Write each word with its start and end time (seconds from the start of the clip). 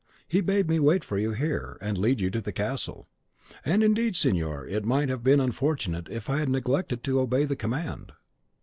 He 0.27 0.41
bade 0.41 0.67
me 0.67 0.79
wait 0.79 1.03
for 1.03 1.19
you 1.19 1.33
here, 1.33 1.77
and 1.79 1.95
lead 1.95 2.19
you 2.19 2.31
to 2.31 2.41
the 2.41 2.51
castle. 2.51 3.07
And 3.63 3.83
indeed, 3.83 4.15
signor, 4.15 4.65
it 4.65 4.83
might 4.83 5.09
have 5.09 5.23
been 5.23 5.39
unfortunate 5.39 6.09
if 6.09 6.27
I 6.27 6.39
had 6.39 6.49
neglected 6.49 7.03
to 7.03 7.19
obey 7.19 7.45
the 7.45 7.55
command." 7.55 8.11